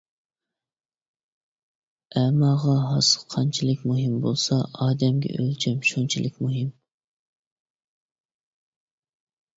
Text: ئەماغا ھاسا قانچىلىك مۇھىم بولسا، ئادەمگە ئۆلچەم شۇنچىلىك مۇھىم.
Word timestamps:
ئەماغا 2.21 2.73
ھاسا 2.85 3.21
قانچىلىك 3.35 3.85
مۇھىم 3.91 4.15
بولسا، 4.25 4.57
ئادەمگە 4.87 5.37
ئۆلچەم 5.37 5.79
شۇنچىلىك 5.93 6.43
مۇھىم. 6.47 6.73